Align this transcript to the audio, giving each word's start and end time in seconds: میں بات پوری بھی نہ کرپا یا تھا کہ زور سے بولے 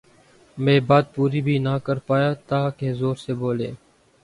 میں 0.57 0.79
بات 0.87 1.05
پوری 1.15 1.41
بھی 1.47 1.57
نہ 1.65 1.73
کرپا 1.85 2.15
یا 2.21 2.33
تھا 2.47 2.61
کہ 2.77 2.93
زور 2.99 3.15
سے 3.25 3.33
بولے 3.41 3.71